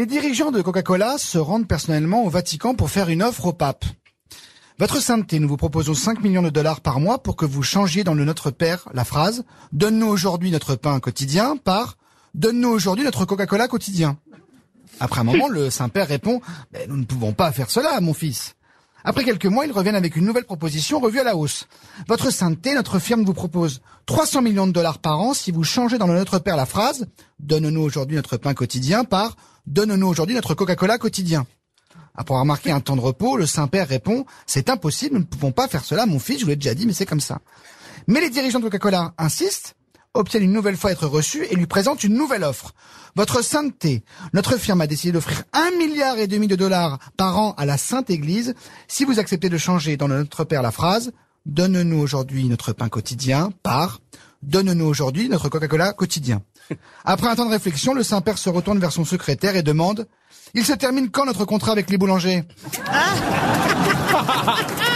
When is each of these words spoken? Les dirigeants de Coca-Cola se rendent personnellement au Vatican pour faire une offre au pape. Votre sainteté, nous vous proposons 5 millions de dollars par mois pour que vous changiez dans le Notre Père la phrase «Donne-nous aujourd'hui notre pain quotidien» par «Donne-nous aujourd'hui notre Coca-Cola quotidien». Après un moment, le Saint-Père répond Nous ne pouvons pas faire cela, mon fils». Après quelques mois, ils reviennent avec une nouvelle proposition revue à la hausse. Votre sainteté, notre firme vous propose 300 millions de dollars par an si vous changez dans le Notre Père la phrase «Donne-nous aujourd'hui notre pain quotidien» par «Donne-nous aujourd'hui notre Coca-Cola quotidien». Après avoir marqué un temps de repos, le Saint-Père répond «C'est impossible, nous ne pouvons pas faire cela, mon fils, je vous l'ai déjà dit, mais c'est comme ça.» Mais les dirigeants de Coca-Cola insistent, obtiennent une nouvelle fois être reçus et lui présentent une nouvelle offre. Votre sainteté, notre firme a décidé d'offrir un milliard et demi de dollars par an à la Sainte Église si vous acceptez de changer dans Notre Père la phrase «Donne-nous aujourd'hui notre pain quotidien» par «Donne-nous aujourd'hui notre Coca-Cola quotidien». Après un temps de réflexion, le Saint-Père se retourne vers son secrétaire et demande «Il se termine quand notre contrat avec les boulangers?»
Les 0.00 0.06
dirigeants 0.06 0.50
de 0.50 0.62
Coca-Cola 0.62 1.18
se 1.18 1.36
rendent 1.36 1.68
personnellement 1.68 2.24
au 2.24 2.30
Vatican 2.30 2.74
pour 2.74 2.88
faire 2.88 3.10
une 3.10 3.22
offre 3.22 3.44
au 3.44 3.52
pape. 3.52 3.84
Votre 4.78 4.98
sainteté, 4.98 5.38
nous 5.38 5.46
vous 5.46 5.58
proposons 5.58 5.92
5 5.92 6.22
millions 6.22 6.40
de 6.40 6.48
dollars 6.48 6.80
par 6.80 7.00
mois 7.00 7.22
pour 7.22 7.36
que 7.36 7.44
vous 7.44 7.62
changiez 7.62 8.02
dans 8.02 8.14
le 8.14 8.24
Notre 8.24 8.50
Père 8.50 8.88
la 8.94 9.04
phrase 9.04 9.44
«Donne-nous 9.72 10.06
aujourd'hui 10.06 10.50
notre 10.50 10.74
pain 10.74 10.98
quotidien» 11.00 11.56
par 11.64 11.98
«Donne-nous 12.34 12.70
aujourd'hui 12.70 13.04
notre 13.04 13.26
Coca-Cola 13.26 13.68
quotidien». 13.68 14.16
Après 15.00 15.20
un 15.20 15.24
moment, 15.24 15.48
le 15.48 15.68
Saint-Père 15.68 16.08
répond 16.08 16.40
Nous 16.88 16.96
ne 16.96 17.04
pouvons 17.04 17.34
pas 17.34 17.52
faire 17.52 17.68
cela, 17.68 18.00
mon 18.00 18.14
fils». 18.14 18.54
Après 19.04 19.24
quelques 19.24 19.46
mois, 19.46 19.66
ils 19.66 19.72
reviennent 19.72 19.94
avec 19.94 20.16
une 20.16 20.24
nouvelle 20.24 20.44
proposition 20.44 21.00
revue 21.00 21.20
à 21.20 21.24
la 21.24 21.36
hausse. 21.36 21.66
Votre 22.08 22.30
sainteté, 22.30 22.74
notre 22.74 22.98
firme 22.98 23.24
vous 23.24 23.34
propose 23.34 23.80
300 24.06 24.42
millions 24.42 24.66
de 24.66 24.72
dollars 24.72 24.98
par 24.98 25.20
an 25.20 25.34
si 25.34 25.52
vous 25.52 25.64
changez 25.64 25.98
dans 25.98 26.06
le 26.06 26.14
Notre 26.14 26.38
Père 26.38 26.56
la 26.56 26.66
phrase 26.66 27.06
«Donne-nous 27.38 27.80
aujourd'hui 27.80 28.16
notre 28.16 28.36
pain 28.36 28.54
quotidien» 28.54 29.04
par 29.04 29.36
«Donne-nous 29.66 30.06
aujourd'hui 30.06 30.34
notre 30.34 30.54
Coca-Cola 30.54 30.98
quotidien». 30.98 31.46
Après 32.14 32.34
avoir 32.34 32.44
marqué 32.44 32.70
un 32.70 32.80
temps 32.80 32.96
de 32.96 33.00
repos, 33.00 33.36
le 33.36 33.46
Saint-Père 33.46 33.88
répond 33.88 34.26
«C'est 34.46 34.68
impossible, 34.68 35.14
nous 35.14 35.20
ne 35.20 35.26
pouvons 35.26 35.52
pas 35.52 35.68
faire 35.68 35.84
cela, 35.84 36.06
mon 36.06 36.18
fils, 36.18 36.40
je 36.40 36.44
vous 36.44 36.50
l'ai 36.50 36.56
déjà 36.56 36.74
dit, 36.74 36.86
mais 36.86 36.92
c'est 36.92 37.06
comme 37.06 37.20
ça.» 37.20 37.40
Mais 38.06 38.20
les 38.20 38.30
dirigeants 38.30 38.58
de 38.58 38.64
Coca-Cola 38.64 39.14
insistent, 39.16 39.74
obtiennent 40.14 40.42
une 40.42 40.52
nouvelle 40.52 40.76
fois 40.76 40.92
être 40.92 41.06
reçus 41.06 41.46
et 41.50 41.56
lui 41.56 41.66
présentent 41.66 42.04
une 42.04 42.14
nouvelle 42.14 42.44
offre. 42.44 42.74
Votre 43.16 43.42
sainteté, 43.42 44.02
notre 44.32 44.56
firme 44.56 44.80
a 44.80 44.86
décidé 44.86 45.12
d'offrir 45.12 45.42
un 45.52 45.70
milliard 45.78 46.18
et 46.18 46.26
demi 46.26 46.46
de 46.46 46.56
dollars 46.56 46.98
par 47.16 47.38
an 47.38 47.54
à 47.56 47.64
la 47.64 47.76
Sainte 47.76 48.10
Église 48.10 48.54
si 48.88 49.04
vous 49.04 49.18
acceptez 49.18 49.48
de 49.48 49.58
changer 49.58 49.96
dans 49.96 50.08
Notre 50.08 50.44
Père 50.44 50.62
la 50.62 50.70
phrase 50.70 51.12
«Donne-nous 51.46 51.98
aujourd'hui 51.98 52.48
notre 52.48 52.72
pain 52.72 52.88
quotidien» 52.88 53.50
par 53.62 54.00
«Donne-nous 54.42 54.86
aujourd'hui 54.86 55.28
notre 55.28 55.48
Coca-Cola 55.48 55.92
quotidien». 55.92 56.42
Après 57.04 57.28
un 57.28 57.34
temps 57.34 57.46
de 57.46 57.50
réflexion, 57.50 57.94
le 57.94 58.02
Saint-Père 58.02 58.38
se 58.38 58.48
retourne 58.48 58.78
vers 58.78 58.92
son 58.92 59.04
secrétaire 59.04 59.56
et 59.56 59.62
demande 59.62 60.06
«Il 60.54 60.64
se 60.64 60.72
termine 60.72 61.10
quand 61.10 61.26
notre 61.26 61.44
contrat 61.44 61.72
avec 61.72 61.90
les 61.90 61.98
boulangers?» 61.98 62.44